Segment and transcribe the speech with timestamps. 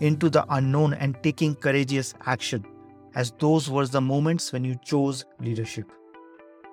[0.00, 2.64] into the unknown and taking courageous action,
[3.14, 5.90] as those were the moments when you chose leadership.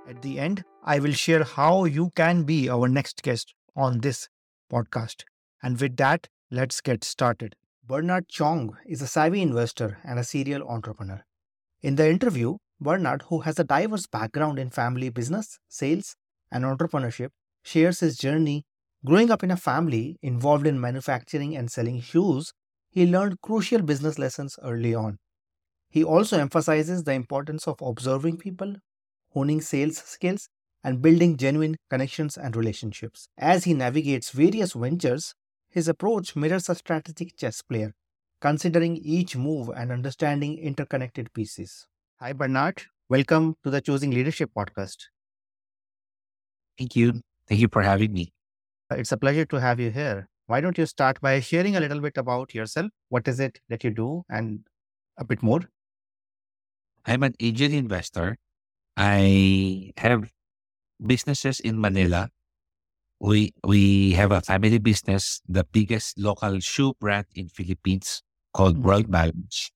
[0.08, 4.28] At the end, I will share how you can be our next guest on this
[4.72, 5.24] podcast.
[5.62, 7.56] And with that, let's get started.
[7.88, 11.24] Bernard Chong is a savvy investor and a serial entrepreneur.
[11.82, 16.16] In the interview, Bernard, who has a diverse background in family business, sales,
[16.52, 17.30] and entrepreneurship,
[17.64, 18.66] shares his journey.
[19.06, 22.54] Growing up in a family involved in manufacturing and selling shoes,
[22.92, 25.20] he learned crucial business lessons early on.
[25.90, 28.76] He also emphasizes the importance of observing people,
[29.32, 30.50] honing sales skills,
[30.84, 33.28] and building genuine connections and relationships.
[33.38, 35.36] As he navigates various ventures,
[35.70, 37.94] his approach mirrors a strategic chess player,
[38.42, 41.88] considering each move and understanding interconnected pieces.
[42.20, 42.84] Hi, Bernard.
[43.10, 44.98] Welcome to the Choosing Leadership podcast.
[46.78, 47.22] Thank you.
[47.48, 48.34] Thank you for having me.
[48.92, 50.30] Uh, it's a pleasure to have you here.
[50.48, 52.92] Why don't you start by sharing a little bit about yourself?
[53.10, 54.62] What is it that you do and
[55.18, 55.62] a bit more?
[57.06, 58.38] I'm an angel investor.
[58.98, 60.32] I have
[61.06, 62.30] businesses in Manila.
[63.20, 68.84] We we have a family business, the biggest local shoe brand in Philippines called Mm.
[68.84, 69.72] World Balance.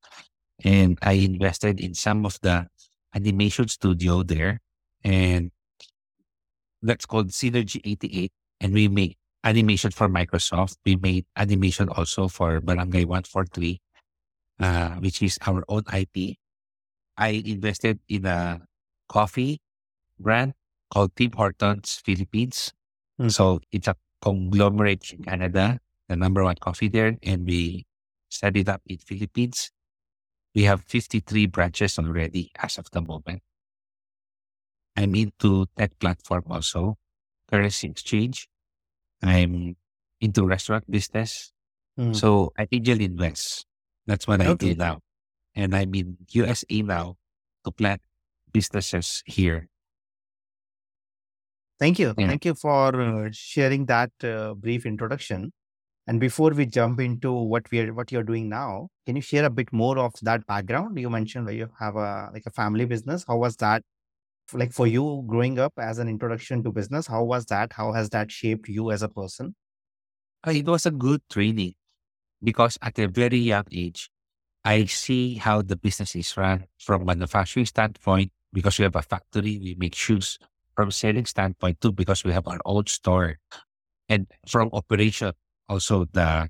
[0.63, 2.67] And I invested in some of the
[3.13, 4.61] animation studio there.
[5.03, 5.51] And
[6.81, 8.31] that's called Synergy 88.
[8.61, 10.77] And we make animation for Microsoft.
[10.83, 13.79] We made animation also for Barangay 143,
[14.59, 16.35] uh, which is our own IP.
[17.15, 18.61] I invested in a
[19.07, 19.61] coffee
[20.19, 20.53] brand
[20.91, 22.73] called Tim Hortons Philippines.
[23.21, 23.31] Mm.
[23.31, 25.79] So it's a conglomerate in Canada,
[26.09, 27.85] the number one coffee there, and we
[28.29, 29.71] set it up in Philippines.
[30.53, 33.41] We have 53 branches already as of the moment.
[34.97, 36.97] I'm into tech platform also,
[37.51, 38.47] currency exchange.
[39.21, 39.75] I'm
[40.21, 41.51] into restaurant business.
[41.99, 42.15] Mm.
[42.15, 43.65] So I angel invest.
[44.07, 44.99] That's what I do now.
[45.55, 47.15] And I'm in USA now
[47.63, 48.01] to plant
[48.51, 49.67] businesses here.
[51.79, 52.13] Thank you.
[52.17, 52.27] Yeah.
[52.27, 55.51] Thank you for uh, sharing that uh, brief introduction.
[56.07, 59.45] And before we jump into what we are, what you're doing now, can you share
[59.45, 60.99] a bit more of that background?
[60.99, 63.25] You mentioned that you have a like a family business.
[63.27, 63.81] How was that
[64.53, 67.07] like for you growing up as an introduction to business?
[67.07, 67.73] How was that?
[67.73, 69.55] How has that shaped you as a person?
[70.45, 71.73] Uh, It was a good training
[72.43, 74.09] because at a very young age,
[74.63, 79.59] I see how the business is run from manufacturing standpoint because we have a factory,
[79.61, 80.39] we make shoes
[80.75, 83.37] from selling standpoint too because we have our own store
[84.09, 85.33] and from operation
[85.69, 86.49] also the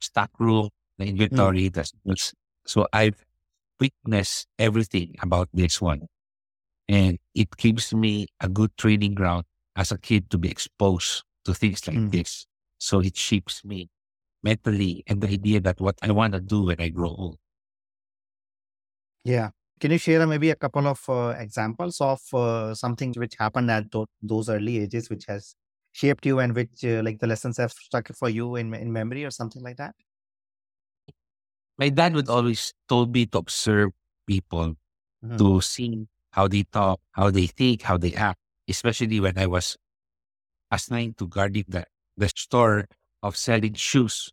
[0.00, 2.34] stock room, the inventory, the sales.
[2.66, 3.24] So I've
[3.80, 6.06] witnessed everything about this one.
[6.88, 9.44] And it gives me a good training ground
[9.76, 12.10] as a kid to be exposed to things like Mm.
[12.12, 12.46] this.
[12.78, 13.88] So it shapes me
[14.42, 17.38] mentally and the idea that what I want to do when I grow old.
[19.24, 19.50] Yeah.
[19.80, 23.90] Can you share maybe a couple of uh, examples of uh, something which happened at
[23.90, 25.54] tho- those early ages, which has
[25.92, 29.24] shaped you and which uh, like the lessons have stuck for you in in memory
[29.24, 29.94] or something like that?
[31.78, 33.90] My dad would always told me to observe
[34.26, 34.76] people,
[35.22, 35.38] Mhm.
[35.38, 39.76] to see how they talk, how they think, how they act, especially when I was
[40.70, 41.86] assigned to guarding the,
[42.16, 42.86] the store
[43.22, 44.32] of selling shoes.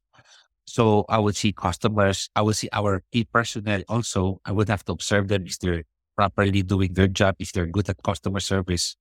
[0.65, 4.41] So I would see customers, I would see our personnel also.
[4.45, 5.83] I would have to observe them if they're
[6.15, 8.95] properly doing their job, if they're good at customer service,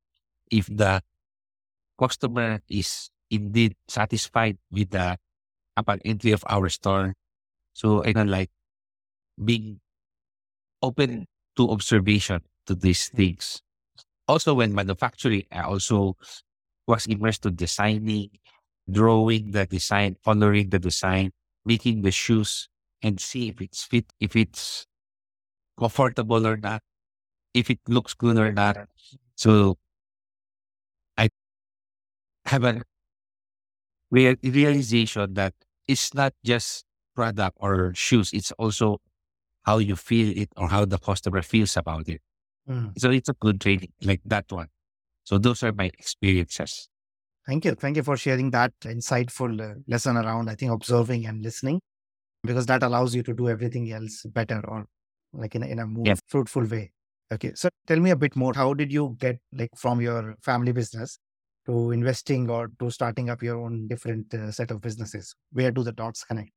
[0.50, 1.00] if the
[1.98, 5.16] customer is indeed satisfied with the
[5.74, 7.14] upon entry of our store.
[7.72, 8.50] So I don't like
[9.42, 9.80] being
[10.82, 11.26] open
[11.56, 13.62] to observation to these things.
[14.28, 16.16] Also, when manufacturing, I also
[16.86, 18.30] was immersed to designing,
[18.90, 21.32] drawing the design, coloring the design,
[21.64, 22.68] making the shoes,
[23.02, 24.86] and see if it's fit, if it's
[25.78, 26.82] comfortable or not,
[27.54, 28.76] if it looks good or not.
[29.36, 29.78] So
[31.16, 31.28] I
[32.46, 32.82] have a
[34.10, 35.54] real realization that
[35.86, 36.84] it's not just
[37.14, 39.00] product or shoes, it's also
[39.64, 42.22] how you feel it or how the customer feels about it.
[42.70, 42.92] Mm.
[42.98, 44.68] So it's a good training like that one.
[45.24, 46.88] So those are my experiences.
[47.46, 47.74] Thank you.
[47.74, 51.80] Thank you for sharing that insightful uh, lesson around, I think, observing and listening,
[52.44, 54.86] because that allows you to do everything else better or
[55.32, 56.14] like in a, in a more Yeah.
[56.28, 56.92] fruitful way.
[57.32, 57.52] Okay.
[57.54, 58.52] So tell me a bit more.
[58.54, 61.18] How did you get like from your family business
[61.66, 65.34] to investing or to starting up your own different uh, set of businesses?
[65.52, 66.50] Where do the dots connect?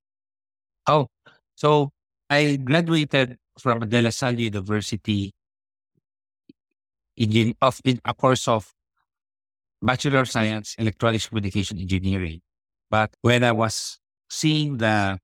[0.88, 1.07] Oh,
[1.56, 1.92] so
[2.30, 5.31] I graduated from De La Salle University
[7.18, 8.74] in, of, in a course of
[9.81, 12.42] Bachelor of Science Electronics Communication Engineering.
[12.89, 14.00] But when I was
[14.30, 15.19] seeing the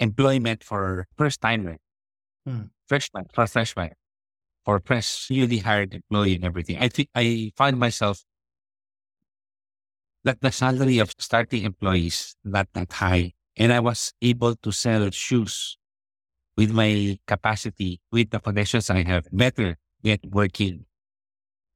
[0.00, 1.78] employment for first timer,
[2.44, 2.74] Hmm.
[2.88, 3.90] freshman, for freshman,
[4.64, 8.24] for fresh, newly hired employee and everything, I think I found myself
[10.24, 13.32] that the salary of starting employees not that high.
[13.56, 15.76] And I was able to sell shoes
[16.56, 20.86] with my capacity, with the connections I have, better get working.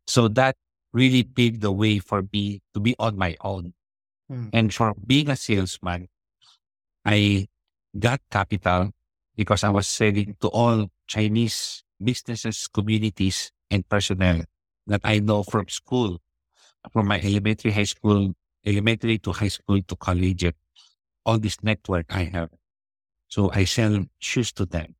[0.06, 0.56] So that
[0.92, 3.74] really paved the way for me to be on my own.
[4.28, 4.48] Hmm.
[4.52, 6.08] And for being a salesman,
[7.04, 7.46] I
[7.98, 8.90] got capital
[9.36, 14.42] because I was selling to all Chinese businesses, communities, and personnel
[14.86, 16.18] that I know from school,
[16.92, 20.44] from my elementary, high school, elementary to high school to college.
[21.26, 22.50] all this network I have.
[23.28, 24.94] So I sell shoes to them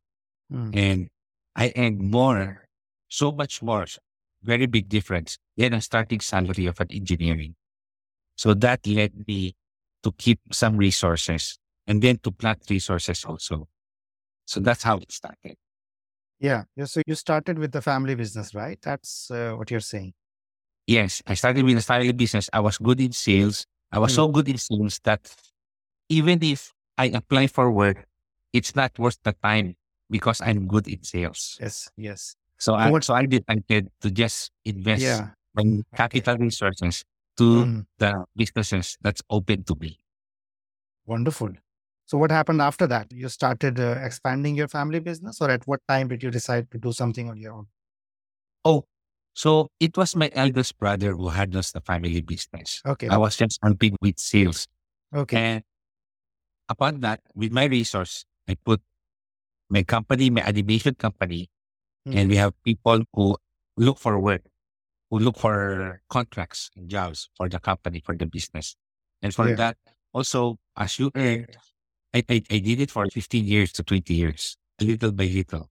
[0.51, 0.71] Hmm.
[0.75, 1.09] and
[1.57, 2.69] I earn more,
[3.09, 3.87] so much more,
[4.47, 7.55] very big difference than a starting salary of an engineering.
[8.37, 9.55] So that led me
[10.03, 13.69] to keep some resources and then to plant resources also.
[14.47, 15.57] So that's how it started.
[16.39, 16.65] Yeah.
[16.85, 18.79] So you started with the family business, right?
[18.83, 20.13] That's uh, what you're saying.
[20.87, 22.49] Yes, I started with a family business.
[22.53, 23.67] I was good in sales.
[23.91, 24.17] I was Mm.
[24.17, 25.35] so good in sales that
[26.09, 28.07] even if I apply for work,
[28.53, 29.77] it's not worth the time
[30.11, 31.59] because I'm good in sales.
[31.61, 31.91] Yes.
[31.97, 32.37] Yes.
[32.59, 35.31] So I, what- so I decided to just invest Yeah.
[35.55, 37.05] my capital resources
[37.37, 37.87] to Mm.
[37.99, 39.99] the businesses that's open to me.
[41.07, 41.53] Wonderful.
[42.07, 43.13] So what happened after that?
[43.13, 46.79] You started uh, expanding your family business, or at what time did you decide to
[46.79, 47.67] do something on your own?
[48.65, 48.87] Oh,
[49.35, 52.81] so it was my eldest brother who handles the family business.
[52.87, 53.09] Okay.
[53.09, 54.67] I was just helping with sales.
[55.15, 55.37] Okay.
[55.37, 55.63] And
[56.69, 58.81] upon that, with my resource, I put
[59.69, 61.51] my company, my animation company,
[62.15, 63.37] and we have people who
[63.77, 64.43] look for work,
[65.11, 68.77] who look for contracts and jobs for the company, for the business.
[69.23, 69.57] And for Yeah.
[69.57, 69.77] that,
[70.13, 71.47] also, as you earn,
[72.15, 75.71] I, I, I did it for 15 years to 20 years, little by little.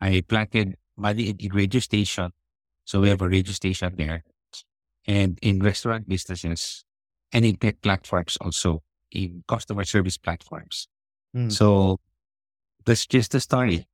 [0.00, 2.32] I planted money in, radio station.
[2.84, 4.24] So we have a radio station there.
[5.06, 6.84] And in restaurant businesses
[7.32, 10.88] and in tech platforms also, in customer service platforms.
[11.34, 11.48] Hmm.
[11.50, 12.00] So
[12.84, 13.86] that's just the story.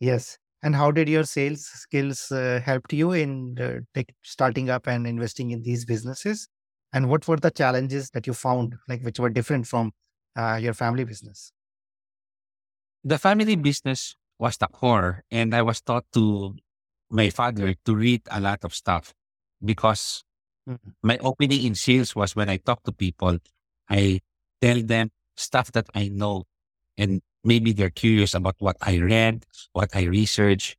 [0.00, 0.38] Yes.
[0.62, 5.06] And how did your sales skills uh, helped you in uh, take, starting up and
[5.06, 6.48] investing in these businesses?
[6.92, 9.92] And what were the challenges that you found, like which were different from
[10.36, 11.52] uh, your family business?
[13.04, 16.56] the family business was the core and I was taught to
[17.10, 19.14] my father to read a lot of stuff
[19.64, 20.24] because
[20.68, 20.94] Mhm.
[21.02, 23.38] my opening in sales was when I talk to people,
[23.88, 24.20] I
[24.60, 26.44] tell them stuff that I know
[26.96, 30.76] and maybe they're curious about what I read, what I research,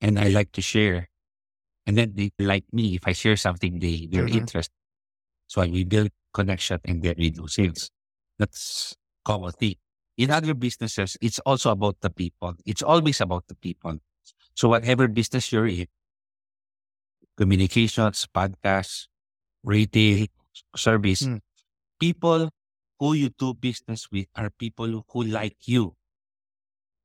[0.00, 1.08] and I like to share.
[1.86, 2.94] And then they like me.
[2.96, 4.42] If I share something, they, they're Mhm.
[4.46, 4.74] interested.
[5.48, 7.90] So I we build connection and then we do sales.
[8.38, 9.76] That's common thing.
[10.16, 12.54] In other businesses, it's also about the people.
[12.66, 13.98] It's always about the people.
[14.54, 15.86] So whatever business you're in,
[17.36, 19.08] communications, podcasts,
[19.64, 20.26] retail,
[20.76, 21.40] service, Mm.
[22.00, 22.50] people
[23.00, 25.96] who you do business with are people who like you,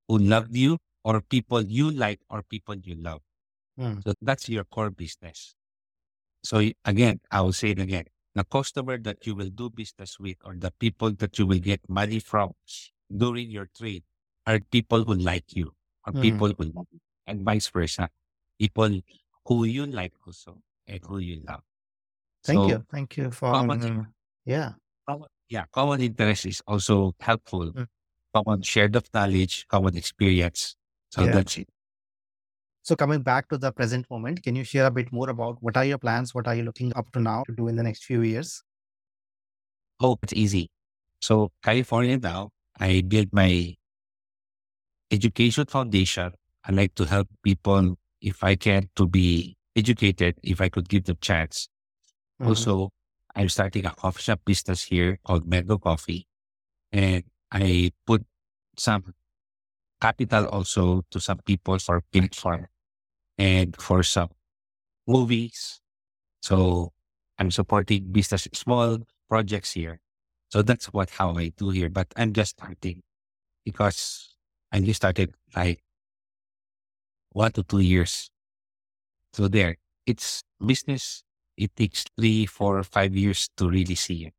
[0.07, 3.21] who love you, or people you like, or people you love.
[3.77, 3.99] Hmm.
[4.05, 5.55] So that's your core business.
[6.43, 8.05] So again, I will say it again.
[8.35, 11.79] the customer that you will do business with or the people that you will get
[11.89, 12.51] money from
[13.07, 14.03] during your trade
[14.45, 15.71] are people who like you
[16.05, 16.21] or Mhm.
[16.21, 18.09] people who love you and vice versa.
[18.59, 18.99] People
[19.47, 21.63] who you like also and who you love.
[22.43, 22.85] Thank So you.
[22.91, 24.13] Thank you for common, mm,
[24.45, 24.73] yeah.
[25.07, 27.73] common, yeah, common interest is also helpful.
[27.73, 27.87] Mm.
[28.35, 30.75] Common shared of knowledge, common experience.
[31.09, 31.31] So Yeah.
[31.31, 31.69] that's it.
[32.83, 35.77] So coming back to the present moment, can you share a bit more about what
[35.77, 36.35] are your plans?
[36.35, 38.61] What are you looking up to now to do in the next few years?
[40.01, 40.69] Oh, it's easy.
[41.21, 43.75] So California now, I built my
[45.09, 46.33] education foundation.
[46.65, 51.05] I like to help people if I can to be educated, if I could give
[51.05, 51.69] them chance.
[52.41, 52.47] Mhm.
[52.47, 52.89] Also,
[53.35, 56.27] I'm starting a coffee shop business here called Mango Coffee.
[56.91, 58.25] And I put
[58.77, 59.13] some
[60.01, 62.67] capital also to some people for platform
[63.37, 64.29] and for some
[65.07, 65.81] movies.
[66.41, 66.91] So
[67.39, 68.99] I'm supporting business, small
[69.29, 69.99] projects here.
[70.49, 71.89] So that's what how I do here.
[71.89, 73.01] But I'm just starting
[73.65, 74.35] because
[74.71, 75.81] I just started like
[77.31, 78.29] one to two years.
[79.33, 81.23] So there, it's business.
[81.57, 84.33] It takes three, four, five years to really see it.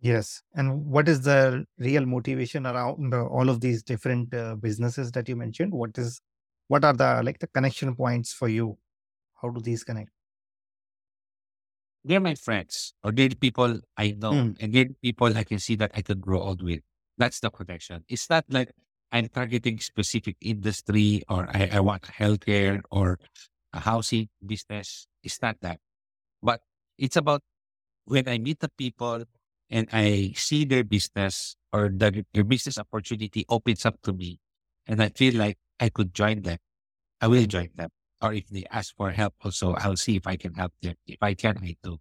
[0.00, 0.42] Yes.
[0.54, 5.28] And what is the real motivation around uh, all of these different uh, businesses that
[5.28, 5.72] you mentioned?
[5.72, 6.20] What is,
[6.68, 8.78] what are the like the connection points for you?
[9.42, 10.10] How do these connect?
[12.04, 14.56] They're my friends or they're the people I know Mm.
[14.60, 16.80] and they're the people I can see that I could grow old with.
[17.18, 18.04] That's the connection.
[18.08, 18.72] It's not like
[19.12, 23.18] I'm targeting specific industry or I, I want healthcare or
[23.72, 25.06] a housing business.
[25.22, 25.80] It's not that.
[26.42, 26.62] But
[26.98, 27.42] it's about
[28.06, 29.24] when I meet the people
[29.70, 34.40] and I see their business or the, their business opportunity opens up to me
[34.86, 36.58] and I feel like I could join them,
[37.20, 37.90] I will join them.
[38.22, 40.94] Or if they ask for help also, I'll see if I can help them.
[41.06, 41.98] If I can, I do.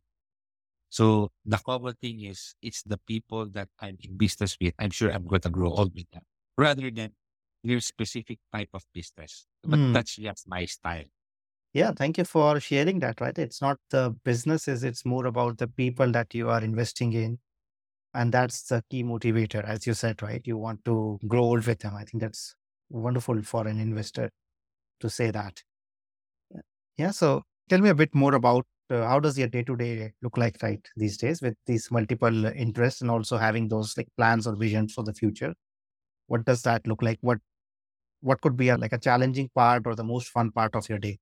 [0.90, 4.74] So the common thing is it's the people that I'm in business with.
[4.80, 6.24] I'm sure I'm going to grow old with them
[6.58, 7.12] rather than
[7.64, 9.46] their specific type of business.
[9.64, 9.94] But Mm.
[9.94, 11.06] that's just my style.
[11.74, 11.92] Yeah.
[11.92, 13.38] Thank you for sharing that, right?
[13.38, 17.40] It's not the businesses, it's more about the people that you are investing in.
[18.14, 20.42] And that's the key motivator, as you said, right?
[20.44, 21.96] You want to grow old with them.
[21.96, 22.56] I think that's
[22.90, 24.32] wonderful for an investor
[25.00, 25.62] to say that.
[26.98, 27.12] Yeah.
[27.12, 30.38] So tell me a bit more about uh, how does your day to day look
[30.38, 34.56] like right these days with these multiple interests and also having those like plans or
[34.56, 35.54] visions for the future.
[36.28, 37.20] What does that look like?
[37.22, 37.38] What
[38.22, 40.98] what could be a, like a challenging part or the most fun part of your
[40.98, 41.20] day?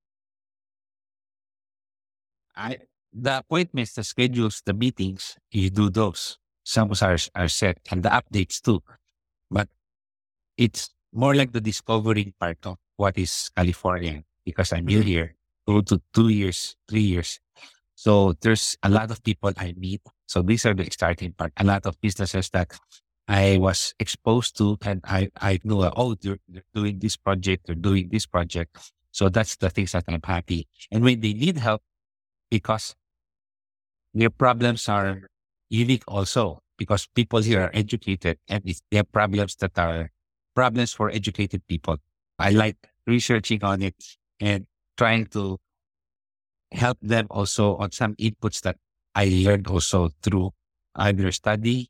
[2.56, 2.77] I
[3.13, 6.38] the appointments, the schedules, the meetings, you do those.
[6.67, 8.83] Some are are set and the updates too.
[9.50, 9.69] But
[10.57, 15.07] it's more like the discovering part of what is California because I'm new Mhm.
[15.13, 15.27] here,
[15.67, 17.39] two to two years, three years.
[17.95, 20.01] So there's a lot of people I meet.
[20.27, 21.53] So these are the exciting part.
[21.57, 22.75] A lot of businesses that
[23.27, 27.75] I was exposed to and I, I knew, oh, they're, they're doing this project, they're
[27.79, 28.77] doing this project.
[29.12, 30.67] So that's the things that I'm happy.
[30.91, 31.81] And when they need help,
[32.51, 32.95] because
[34.13, 35.29] their problems are
[35.69, 40.12] unique also, because people here are educated and it's their problems that are
[40.55, 41.97] problems for educated people.
[42.39, 43.95] I like researching on it
[44.39, 44.65] and
[44.97, 45.57] trying to
[46.71, 48.77] help them also on some inputs that
[49.15, 50.51] I learned also through
[50.95, 51.89] either study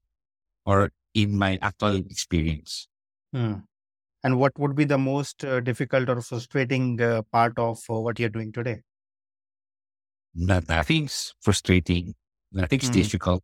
[0.66, 2.88] or in my actual experience.
[3.34, 3.54] Hmm.
[4.24, 8.20] And what would be the most uh, difficult or frustrating uh, part of uh, what
[8.20, 8.82] you're doing today?
[10.36, 12.14] Not, nothing's frustrating,
[12.52, 12.94] nothing's Mm.
[12.94, 13.44] difficult.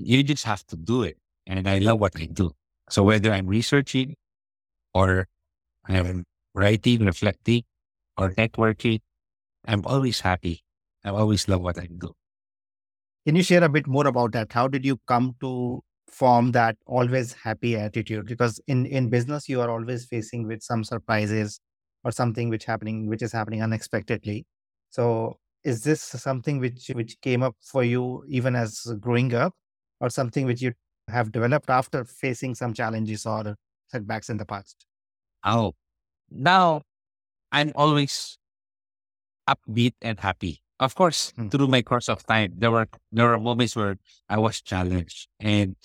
[0.00, 1.16] You just have to do it.
[1.46, 2.52] And I love what I do.
[2.88, 4.16] So whether I'm researching
[4.94, 5.28] or
[5.86, 7.64] I'm writing, reflecting,
[8.16, 9.00] or networking,
[9.66, 10.62] I'm always happy.
[11.04, 12.12] I always love what I do.
[13.26, 14.52] Can you share a bit more about that?
[14.52, 18.26] How did you come to form that always happy attitude?
[18.26, 21.60] Because in in business, you are always facing with some surprises
[22.04, 24.46] or something which happening which is happening unexpectedly.
[24.90, 29.54] So is this something which which came up for you even as growing up,
[30.00, 30.72] or something which you
[31.08, 33.56] have developed after facing some challenges or
[33.88, 34.86] setbacks in the past?
[35.44, 35.74] Oh,
[36.30, 36.82] now
[37.52, 38.38] I'm always
[39.48, 40.62] upbeat and happy.
[40.78, 41.48] Of course, Hmm.
[41.48, 45.76] through my course of time, there were there were moments where I was challenged and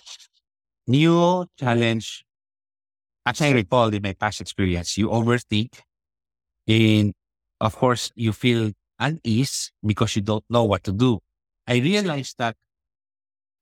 [0.88, 2.26] new challenge.
[3.26, 5.80] As I recall in my past experience, you overthink
[6.68, 7.14] and
[7.62, 11.20] of course you feel unease because you don't know what to do.
[11.68, 12.58] I realized that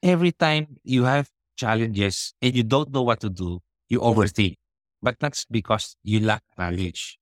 [0.04, 4.56] every time you have challenges and you don't know what to do, you overthink.
[5.02, 7.20] But that's because you lack knowledge.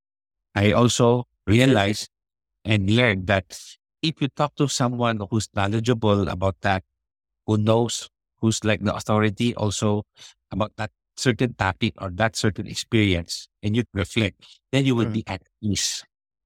[0.55, 2.09] I also realized
[2.65, 3.59] and learned that
[4.01, 6.83] if you talk to someone who's knowledgeable about that,
[7.47, 8.09] who knows
[8.41, 10.03] who's like the authority also
[10.51, 15.13] about that certain topic or that certain experience and you reflect, then you will Mm.
[15.21, 16.03] be at ease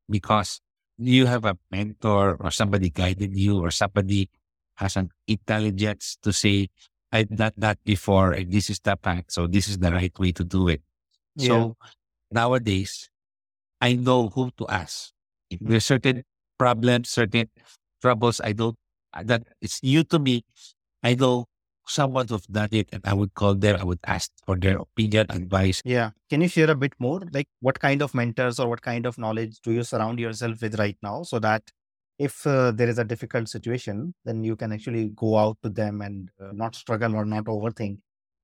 [0.10, 0.62] because
[0.98, 4.30] you have a mentor or somebody guiding you or somebody
[4.76, 6.68] has an intelligence to say,
[7.12, 9.26] I've done that before and this is the path.
[9.30, 10.82] So this is the right way to do it.
[11.36, 11.48] Yeah.
[11.48, 11.78] So
[12.32, 13.10] nowadays,
[13.82, 15.12] I know who to ask.
[15.50, 15.70] If Mm.
[15.70, 16.24] there's certain
[16.58, 17.50] problems, certain
[18.02, 18.76] troubles, I don't,
[19.14, 20.44] uh, that it's new to me.
[21.04, 21.46] I know
[21.88, 25.28] someone who've done it and I would call them, I would ask for their opinion,
[25.30, 25.82] advice.
[25.86, 26.12] Yeah.
[26.30, 27.22] Can you share a bit more?
[27.32, 30.80] Like, what kind of mentors or what kind of knowledge do you surround yourself with
[30.80, 31.62] right now so that
[32.18, 36.02] if uh, there is a difficult situation, then you can actually go out to them
[36.02, 38.00] and uh, not struggle or not overthink,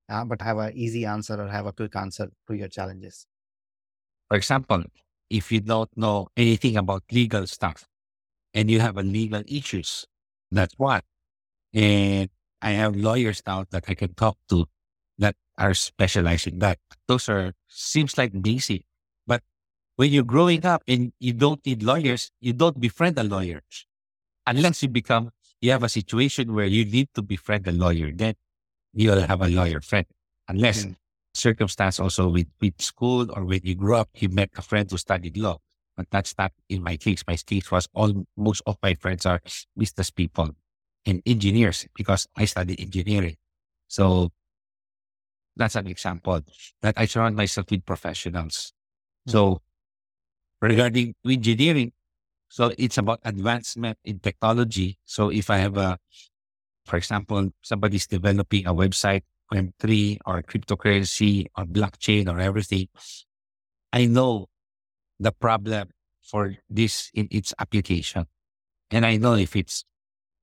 [0.10, 3.26] uh, but have an easy answer or have a quick answer to your challenges?
[4.28, 4.84] For example,
[5.30, 7.88] if you don't know anything about legal stuff
[8.54, 10.06] and you have a legal issues,
[10.52, 11.04] that's what.
[11.74, 12.30] And
[12.62, 14.66] I have lawyers now that I can talk to
[15.18, 16.80] that are specialized in that.
[17.08, 18.84] Those are seems like basic,
[19.96, 23.62] when you're growing up and you don't need lawyers, you don't befriend a lawyer
[24.48, 25.32] unless you become
[25.62, 28.12] you have a situation where you need to befriend a lawyer.
[28.12, 28.34] Then
[28.94, 30.06] you'll have a lawyer friend,
[30.48, 30.96] unless Mm.
[31.36, 34.98] circumstance also with, with school or when you grew up, you met a friend who
[34.98, 35.58] studied law.
[35.96, 37.24] But that's not in my case.
[37.28, 39.40] My case was all most of my friends are
[39.78, 40.50] business people
[41.06, 43.36] and engineers because I studied engineering.
[43.88, 44.32] So
[45.56, 46.42] that's an example
[46.82, 48.74] that I surround myself with professionals.
[49.28, 49.62] So
[50.62, 51.92] regarding engineering,
[52.50, 54.98] so it's about advancement in technology.
[55.06, 55.98] So if I have a,
[56.86, 62.88] for example, somebody's developing a website, Web3 or cryptocurrency or blockchain or everything,
[63.92, 64.48] I know
[65.20, 65.90] the problem
[66.22, 68.26] for this in its application.
[68.92, 69.84] And I know if it's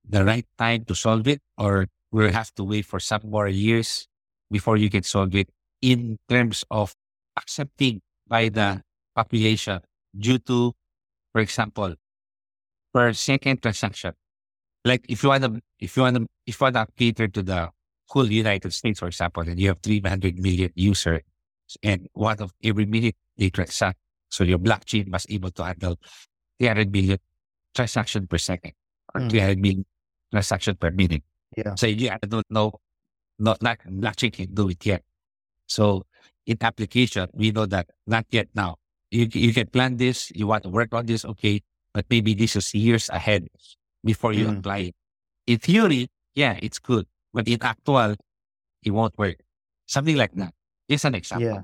[0.07, 4.07] the right time to solve it or we'll have to wait for some more years
[4.51, 5.49] before you can solve it
[5.81, 6.95] in terms of
[7.37, 8.81] accepting by the
[9.15, 9.79] population
[10.17, 10.73] due to,
[11.31, 11.95] for example,
[12.93, 14.13] per second transaction.
[14.85, 17.43] Like if you want to, if you want to, if you want to cater to
[17.43, 17.69] the
[18.07, 21.21] whole United States, for example, and you have 300 million users
[21.83, 23.97] and one of every minute they transact.
[24.29, 25.99] So your blockchain must able to handle
[26.59, 27.19] 300 million
[27.75, 28.73] transaction per second
[29.13, 29.29] or Mm.
[29.29, 29.85] 300 million
[30.31, 31.23] transaction per minute.
[31.57, 31.75] Yeah.
[31.75, 32.71] So yeah, I don't know,
[33.37, 35.03] not, not blockchain can do it yet.
[35.67, 36.05] So
[36.45, 38.77] in application, we know that not yet now.
[39.11, 41.61] You, you can plan this, you want to work on this, okay,
[41.93, 43.47] but maybe this is years ahead
[44.03, 44.59] before you Mm.
[44.59, 44.95] apply it.
[45.47, 48.15] In theory, yeah, it's good, but in actual,
[48.83, 49.37] it won't work.
[49.87, 50.53] Something like that.
[50.89, 51.47] Just an example.
[51.47, 51.61] Yeah.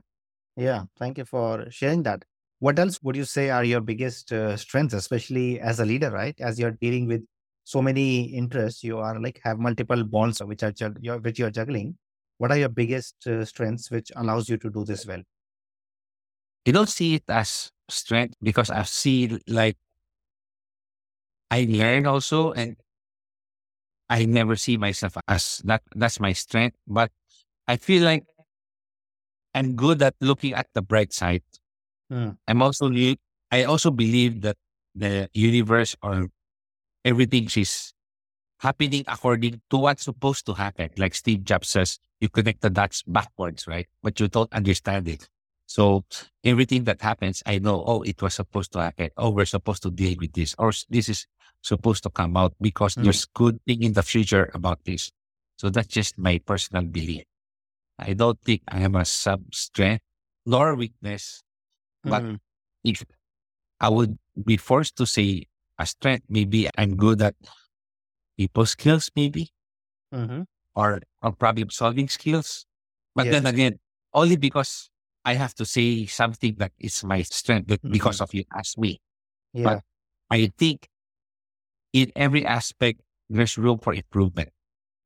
[0.58, 0.84] Yeah.
[0.98, 2.24] Thank you for sharing that.
[2.60, 6.40] What else would you say are your biggest uh, strengths, especially as a leader, right?
[6.40, 7.24] As you're dealing with
[7.64, 10.72] so many interests, you are like have multiple bonds which are
[11.20, 11.98] which you're juggling.
[12.38, 15.22] What are your biggest uh, strengths which allows you to do this well?
[16.68, 19.78] I don't see it as strength because I see like
[21.52, 22.76] I learn also and
[24.10, 26.78] I never see myself as that that's my strength.
[26.88, 27.12] But
[27.68, 28.26] I feel like
[29.54, 31.44] I'm good at looking at the bright side.
[32.12, 32.38] Mm.
[32.48, 32.92] I'm also
[33.52, 34.58] I also believe that
[34.96, 36.28] the universe or
[37.04, 37.94] everything is
[38.60, 40.90] happening according to what's supposed to happen.
[40.98, 43.88] Like Steve Jobs says, you connect the dots backwards, right?
[44.02, 45.30] But you don't understand it.
[45.68, 46.06] So
[46.44, 49.10] everything that happens, I know, oh, it was supposed to happen.
[49.18, 50.56] Oh, we're supposed to deal with this.
[50.58, 51.28] Or this is
[51.62, 53.04] supposed to come out because Mm.
[53.04, 55.12] there's good thing in the future about this.
[55.58, 57.24] So that's just my personal belief.
[57.98, 60.04] I don't think I am a sub strength
[60.46, 61.42] nor weakness.
[62.04, 62.40] But Mm.
[62.84, 63.04] if
[63.80, 65.48] I would be forced to say
[65.80, 67.36] a strength, maybe I'm good at
[68.38, 69.50] people skills, maybe,
[70.14, 70.46] Mhm.
[70.76, 72.66] or, or problem solving skills.
[73.16, 73.80] But then again,
[74.14, 74.92] only because
[75.26, 78.24] I have to say something that is my strength but because Mhm.
[78.24, 79.02] of you asked me.
[79.54, 79.64] Yeah.
[79.64, 79.84] But
[80.30, 80.88] I think
[81.94, 84.50] in every aspect, there's room for improvement.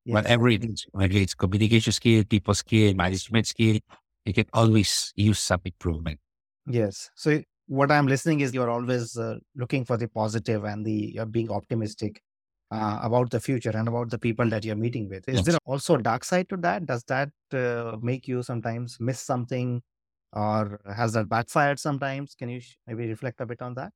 [0.04, 0.14] Yes.
[0.14, 3.78] Whatever it is, whether it's communication skill, people skill, management skill,
[4.24, 6.18] you can always use some improvement.
[6.66, 7.10] Yes.
[7.14, 11.26] So what I'm listening is you're always uh, looking for the positive and the you're
[11.26, 12.22] being optimistic
[12.70, 15.28] uh, about the future and about the people that you're meeting with.
[15.28, 15.44] Is Yes.
[15.46, 16.86] there also a dark side to that?
[16.86, 19.82] Does that uh, make you sometimes miss something,
[20.32, 22.34] or has that backfired sometimes?
[22.34, 23.92] Can you sh- maybe reflect a bit on that?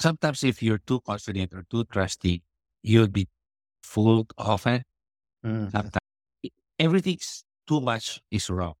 [0.00, 2.42] Sometimes if you're too confident or too trusty,
[2.82, 3.28] you'll be
[3.82, 4.82] fooled often.
[5.44, 5.70] Mm.
[5.70, 5.98] Sometimes
[6.78, 8.74] everything's too much is wrong.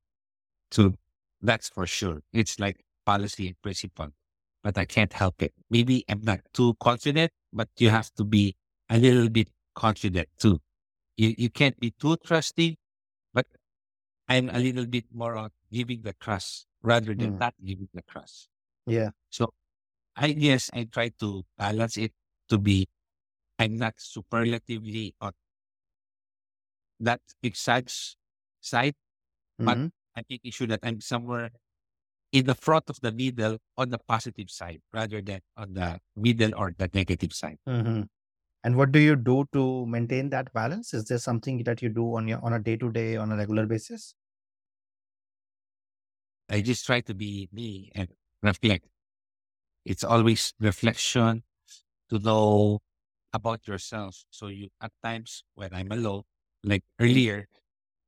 [0.70, 0.94] So
[1.42, 2.22] that's for sure.
[2.32, 4.08] It's like policy and principle,
[4.62, 5.52] but I can't help it.
[5.70, 8.56] Maybe I'm not too confident, but you have to be
[8.88, 10.60] a little bit confident too.
[11.16, 12.79] You, you can't be too trusting, but
[14.30, 17.40] I'm a little bit more on giving the trust rather than Mm.
[17.40, 18.48] not giving the trust.
[18.86, 19.10] Yeah.
[19.30, 19.54] So
[20.16, 22.14] I guess I try to balance it
[22.50, 22.88] to be,
[23.58, 25.32] I'm not superlatively on
[27.00, 28.16] that exact
[28.60, 28.94] side,
[29.64, 29.90] but Mhm.
[30.16, 31.50] I'm making sure that I'm somewhere
[32.32, 36.52] in the front of the middle on the positive side rather than on the middle
[36.56, 37.58] or the negative side.
[37.66, 38.08] Mhm.
[38.64, 40.94] And what do you do to maintain that balance?
[40.94, 43.36] Is there something that you do on your on a day to day, on a
[43.36, 44.14] regular basis?
[46.50, 48.08] I just try to be me and
[48.42, 48.86] reflect.
[49.84, 51.42] It's always reflection
[52.10, 52.80] to know
[53.32, 54.24] about yourself.
[54.30, 56.22] So you at times when I'm alone,
[56.64, 57.48] like earlier,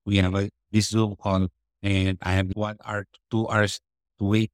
[0.06, 1.48] we have a this Zoom call
[1.82, 3.80] and I have one hour, two hours
[4.18, 4.50] to wait.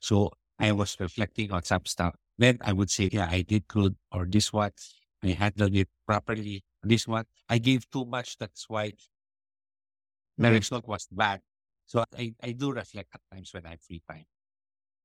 [0.00, 2.14] So I was reflecting on some stuff.
[2.38, 4.72] Then I would say, yeah, I did good or this one,
[5.22, 6.64] I handled it properly.
[6.82, 8.38] This one, I gave too much.
[8.38, 8.92] That's why
[10.38, 10.52] the Mm.
[10.52, 11.42] result was bad.
[11.90, 14.22] So I, I do reflect at times when I'm free time.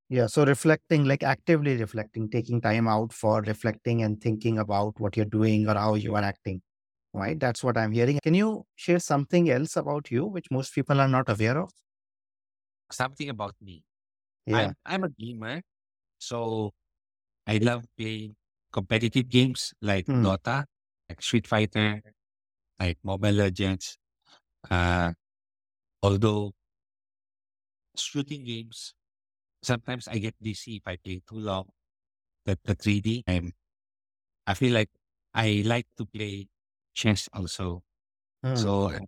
[0.08, 0.28] Yeah.
[0.28, 5.26] So reflecting, like actively reflecting, taking time out for reflecting and thinking about what you're
[5.26, 6.62] doing or how you are acting.
[7.12, 7.40] Right.
[7.40, 8.20] That's what I'm hearing.
[8.22, 11.72] Can you share something else about you, which most people are not aware of?
[12.92, 13.84] Something about me.
[14.46, 14.58] Yeah.
[14.58, 15.62] I'm I'm a gamer.
[16.20, 16.74] So
[17.48, 18.36] I love playing
[18.72, 20.26] competitive games like Hmm.
[20.26, 20.66] Dota,
[21.10, 22.02] like Street Fighter,
[22.80, 23.98] like Mobile Legends.
[24.70, 25.14] Uh,
[26.04, 26.54] although
[28.00, 28.94] shooting games,
[29.64, 31.70] sometimes I get dizzy if I play too long.
[32.46, 33.54] The, the 3D, I'm,
[34.48, 34.90] I feel like
[35.34, 36.48] I like to play
[36.94, 37.84] chess also.
[38.44, 38.56] Hmm.
[38.56, 39.00] So uh,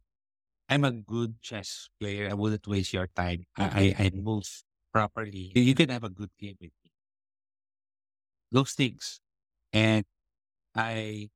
[0.69, 2.30] I'm a good chess player.
[2.30, 3.45] I wouldn't waste your time.
[3.58, 4.45] I, I, I move
[4.93, 5.52] properly.
[5.56, 6.91] You can have a good game with me.
[8.52, 9.19] Those things.
[9.73, 10.06] And
[10.76, 11.30] I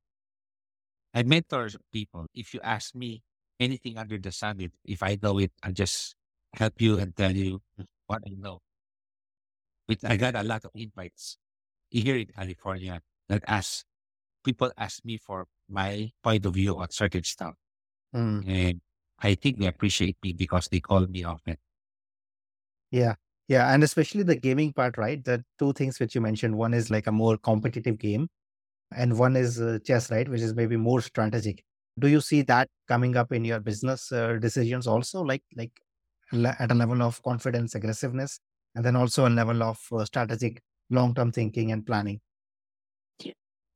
[1.14, 2.28] I mentor people.
[2.34, 3.24] If you ask me
[3.60, 6.16] anything under the sun, if, if I know it, I just
[6.54, 7.62] help you and tell you
[8.08, 8.60] what I know.
[9.88, 11.38] But I got a lot of invites
[11.90, 13.86] here in California that ask
[14.44, 17.54] people ask me for my point of view on certain stuff.
[18.14, 18.42] Hmm.
[18.48, 18.82] And
[19.20, 21.58] I think they appreciate me because they call me often.
[22.92, 23.16] Yeah.
[23.48, 23.74] Yeah.
[23.74, 25.24] And especially the gaming part, right?
[25.24, 28.28] The two things which you mentioned one is like a more competitive game,
[28.96, 30.28] and one is uh, chess, right?
[30.28, 31.64] Which is maybe more strategic.
[32.00, 35.72] Do you see that coming up in your business uh, decisions also, like like
[36.34, 38.40] at a level of confidence, aggressiveness,
[38.76, 42.22] and then also a level of uh, strategic, long term thinking and planning?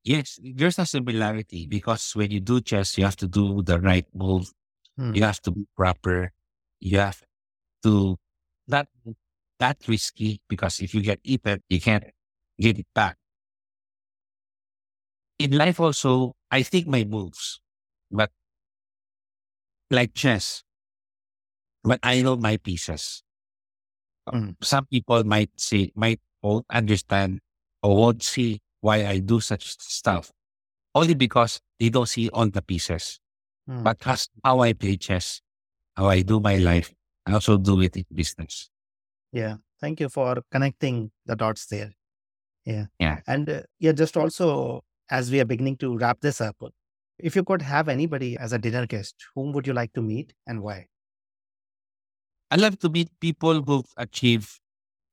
[0.03, 4.05] Yes, there's a similarity because when you do chess, you have to do the right
[4.13, 4.51] move.
[4.97, 5.15] Hmm.
[5.15, 6.31] You have to be proper.
[6.79, 7.23] You have
[7.83, 8.15] to
[8.67, 8.87] not
[9.59, 12.03] that risky because if you get eaten, you can't
[12.59, 13.17] get it back.
[15.39, 17.59] In life also, I think my moves,
[18.11, 18.31] but
[19.89, 20.63] like chess,
[21.85, 23.23] but I know my pieces.
[24.27, 24.55] Mm.
[24.61, 27.39] Some people might say, might won't understand
[27.81, 30.31] or won't see why I do such stuff
[30.93, 33.19] only because they don't see all the pieces.
[33.67, 33.83] Hmm.
[33.83, 35.41] But that's how I play chess,
[35.95, 36.93] how I do my life.
[37.25, 38.69] I also do it in business.
[39.31, 39.55] Yeah.
[39.81, 41.91] Thank you for connecting the dots there.
[42.63, 42.85] Yeah.
[42.99, 43.19] Yeah.
[43.27, 46.55] And uh, yeah, just also as we are beginning to wrap this up,
[47.19, 50.33] if you could have anybody as a dinner guest, whom would you like to meet
[50.47, 50.87] and why?
[52.51, 54.59] I love to meet people who've achieved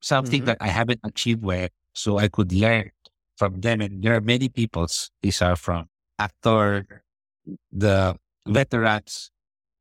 [0.01, 0.47] something Mhm.
[0.47, 2.90] that I haven't achieved yet, so I could learn
[3.37, 3.81] from them.
[3.81, 5.11] And there are many peoples.
[5.23, 7.05] These are from actor,
[7.73, 8.16] the
[8.47, 9.31] veterans,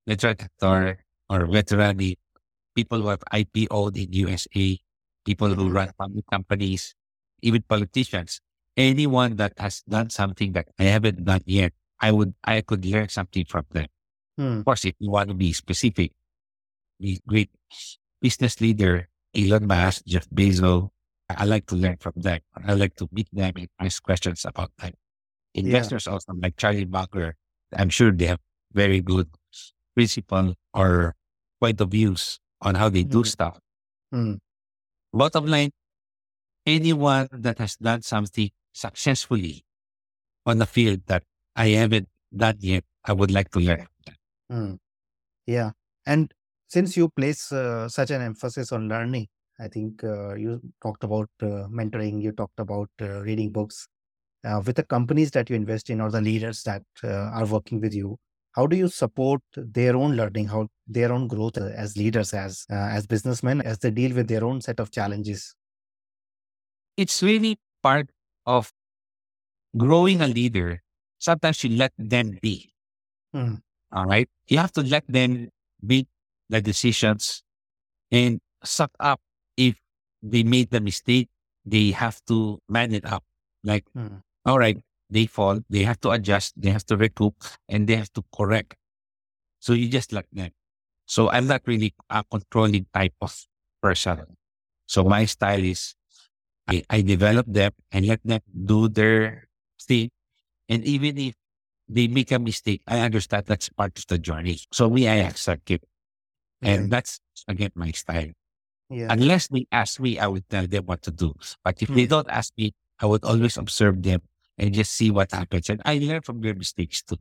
[0.08, 2.00] veteran actor or veteran
[2.76, 4.80] people who have IPO'd in USA,
[5.26, 5.76] people who Mhm.
[5.76, 6.96] run public companies,
[7.42, 8.42] even politicians.
[8.78, 13.10] Anyone that has done something that I haven't done yet, I would I could learn
[13.10, 13.88] something from them.
[14.38, 14.60] Hmm.
[14.60, 16.14] Of course, if you want to be specific,
[17.28, 17.50] great
[18.22, 20.90] business leader, Elon Musk, Jeff Bezos,
[21.30, 22.40] I like to learn from them.
[22.56, 24.94] I like to meet them and ask questions about them.
[25.54, 27.36] Investors also like Charlie Munger.
[27.74, 28.40] I'm sure they have
[28.74, 29.30] very good
[29.96, 31.16] principle or
[31.60, 33.28] point of views on how they do Mhm.
[33.28, 33.60] stuff.
[34.12, 34.36] Hmm.
[35.14, 35.72] Bottom line,
[36.66, 39.64] anyone that has done something successfully
[40.46, 41.24] on the field that
[41.56, 43.88] I haven't done yet, I would like to learn.
[44.50, 44.76] Hmm.
[45.48, 45.72] Yeah.
[46.06, 46.34] And
[46.72, 49.28] since you place uh, such an emphasis on learning,
[49.60, 53.88] I think uh, you talked about uh, mentoring, you talked about uh, reading books.
[54.44, 57.80] Uh, with the companies that you invest in or the leaders that uh, are working
[57.80, 58.18] with you,
[58.54, 62.90] how do you support their own learning, how their own growth as leaders, as uh,
[62.98, 65.54] as businessmen, as they deal with their own set of challenges?
[66.98, 68.10] It's really part
[68.46, 68.72] of
[69.78, 70.82] growing a leader
[71.20, 72.74] sometimes you let them be.
[73.34, 73.56] Hmm.
[73.92, 74.28] All right.
[74.48, 75.50] You have to let them
[75.82, 76.08] make
[76.52, 77.44] the decisions
[78.12, 79.20] and suck up
[79.56, 79.80] if
[80.22, 81.30] they made the mistake.
[81.66, 83.24] They have to man it up.
[83.64, 84.26] Like, Hmm.
[84.46, 84.78] all right,
[85.10, 87.36] they fall, they have to adjust, they have to recoup,
[87.70, 88.76] and they have to correct.
[89.60, 90.52] So you just let them.
[91.06, 93.36] So I'm not really a controlling type of
[93.82, 94.38] person.
[94.88, 95.96] So my style is
[96.68, 99.48] I, I develop them and let them do their
[99.82, 100.10] thing.
[100.70, 101.36] And even if
[101.88, 104.60] they make a mistake, I understand that's part of the journey.
[104.72, 105.84] So me, I accept it.
[106.62, 108.32] And that's again my style.
[108.90, 109.08] yeah.
[109.10, 111.34] Unless they ask me, I would tell them what to do.
[111.64, 112.10] But if they Hmm.
[112.10, 114.22] don't ask me, I would always observe them
[114.58, 115.70] and just see what happens.
[115.70, 117.18] And I learn from their mistakes too.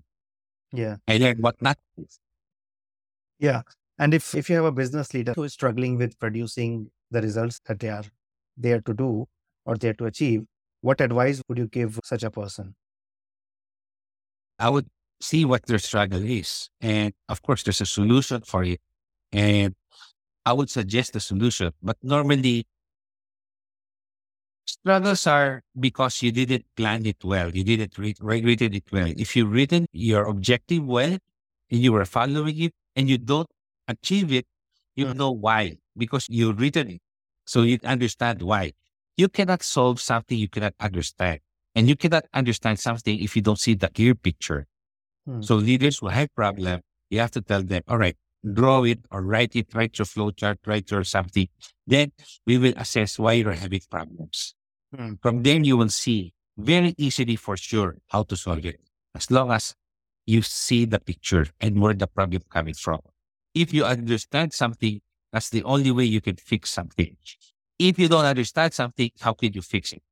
[0.73, 0.97] Yeah.
[1.09, 2.09] I learn what not to do.
[3.39, 3.63] Yeah.
[3.99, 7.61] And if, if you have a business leader who is struggling with producing the results
[7.67, 8.05] that they are
[8.57, 9.27] there to do
[9.65, 10.45] or there to achieve,
[10.81, 12.75] what advice would you give such a person?
[14.59, 14.87] I would
[15.21, 16.69] see what their struggle is.
[16.81, 18.81] And of course, there's a solution for it.
[19.33, 19.75] And
[20.45, 21.73] I would suggest the solution.
[21.83, 22.67] But normally,
[24.65, 27.51] struggles are because you didn't plan it well.
[27.51, 29.13] You didn't read, written it well.
[29.17, 31.19] If you written your objective well
[31.71, 33.49] and you were following it and you don't
[33.89, 34.47] achieve it,
[34.97, 35.17] you Mm.
[35.17, 35.79] know why.
[35.97, 37.03] Because you written it.
[37.47, 38.73] So you understand why.
[39.17, 41.41] You cannot solve something you cannot understand.
[41.75, 44.67] And you cannot understand something if you don't see the clear picture.
[45.27, 45.43] Hmm.
[45.43, 46.81] So leaders will have problem.
[47.11, 50.31] You have to tell them, all right, draw it or write it, write your flow
[50.31, 51.49] chart, write your something.
[51.87, 52.13] Then
[52.47, 54.55] we will assess why you're having problems.
[54.95, 55.15] Hmm.
[55.23, 58.81] From then you will see very easily for sure how to solve it.
[59.15, 59.75] As long as
[60.27, 63.01] you see the picture and where the problem coming from.
[63.55, 65.01] If you understand something,
[65.33, 67.17] that's the only way you can fix something.
[67.79, 70.03] If you don't understand something, how can you fix it?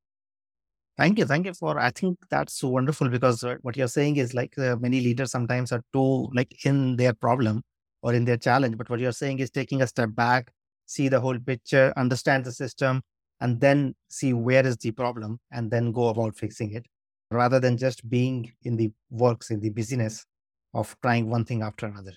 [0.97, 1.25] Thank you.
[1.25, 4.57] Thank you for, I think that's so wonderful because uh, what you're saying is like
[4.57, 7.63] uh, many leaders sometimes are too like in their problem
[8.01, 8.77] or in their challenge.
[8.77, 10.51] But what you're saying is taking a step back,
[10.85, 13.01] see the whole picture, understand the system,
[13.41, 16.85] and then see where is the problem and then go about fixing it
[17.31, 20.25] rather than just being in the works, in the busyness
[20.73, 22.13] of trying one thing after another.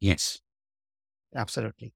[0.00, 0.40] Yes.
[1.34, 1.92] Absolutely.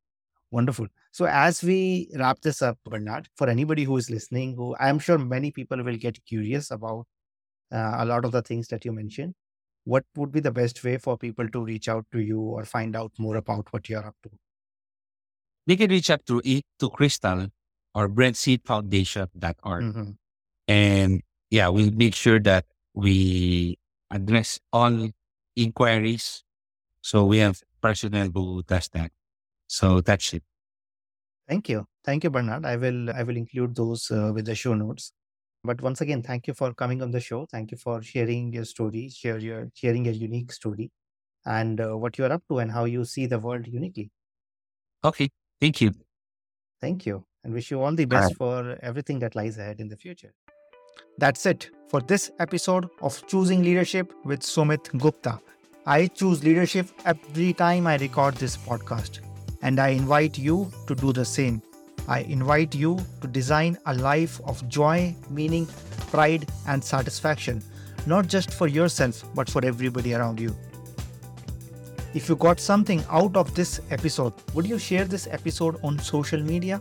[0.51, 0.87] Wonderful.
[1.11, 5.19] So, as we wrap this up, Bernard, for anybody who is listening, who I'm sure
[5.19, 7.07] many people will get curious about
[7.71, 9.35] uh, a lot of the things that you mentioned,
[9.89, 12.95] what would be the best way for people to reach out to you or find
[12.95, 14.31] out more about what you're up to?
[15.67, 17.47] They can reach out to it to Crystal
[17.95, 19.85] or BrenSeedFoundation.org.
[19.85, 20.17] Mhm.
[20.67, 23.79] And yeah, we'll make sure that we
[24.11, 25.09] address all
[25.57, 26.45] inquiries.
[27.01, 29.11] So we have personnel who does that.
[29.69, 30.43] So that's it.
[31.49, 31.87] Thank you.
[32.05, 32.67] Thank you, Bernard.
[32.67, 35.13] I will I will include those uh, with the show notes.
[35.69, 37.45] But once again, thank you for coming on the show.
[37.45, 40.91] Thank you for sharing your story, share your sharing your unique story
[41.45, 44.11] and uh, what you're up to and how you see the world uniquely.
[45.05, 45.29] Okay.
[45.61, 45.93] Thank you.
[46.81, 48.37] Thank you and wish you all the best right.
[48.39, 50.33] for everything that lies ahead in the future.
[51.19, 55.39] That's it for this episode of Choosing Leadership with Sumit Gupta.
[55.85, 59.21] I choose leadership every time I record this podcast,
[59.61, 61.63] and I invite you to do the same.
[62.09, 65.67] I invite you to design a life of joy, meaning,
[66.11, 67.63] pride, and satisfaction,
[68.07, 70.57] not just for yourself, but for everybody around you.
[72.15, 76.41] If you got something out of this episode, would you share this episode on social
[76.41, 76.81] media?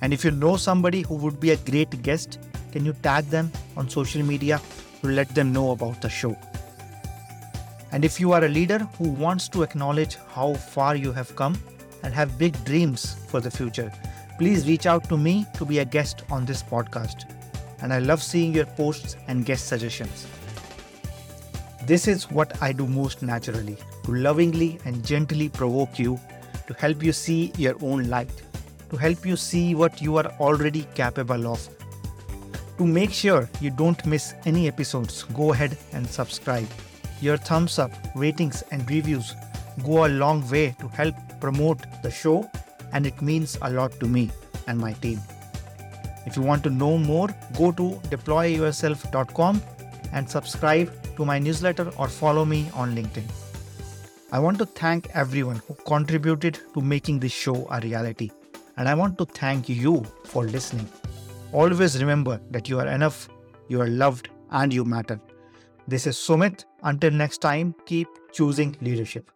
[0.00, 2.38] And if you know somebody who would be a great guest,
[2.72, 4.62] can you tag them on social media
[5.02, 6.34] to let them know about the show?
[7.92, 11.56] And if you are a leader who wants to acknowledge how far you have come
[12.02, 13.92] and have big dreams for the future,
[14.38, 17.30] please reach out to me to be a guest on this podcast.
[17.80, 20.26] And I love seeing your posts and guest suggestions.
[21.86, 26.18] This is what I do most naturally to lovingly and gently provoke you,
[26.66, 28.30] to help you see your own light,
[28.90, 31.68] to help you see what you are already capable of.
[32.78, 36.68] To make sure you don't miss any episodes, go ahead and subscribe.
[37.20, 39.34] Your thumbs up, ratings, and reviews
[39.84, 42.50] go a long way to help promote the show,
[42.94, 44.30] and it means a lot to me
[44.66, 45.20] and my team.
[46.26, 47.28] If you want to know more,
[47.58, 49.62] go to deployyourself.com
[50.12, 53.24] and subscribe to my newsletter or follow me on LinkedIn.
[54.32, 58.30] I want to thank everyone who contributed to making this show a reality,
[58.76, 60.88] and I want to thank you for listening.
[61.52, 63.28] Always remember that you are enough,
[63.68, 65.20] you are loved, and you matter.
[65.86, 66.64] This is Sumit.
[66.82, 69.30] Until next time, keep choosing leadership.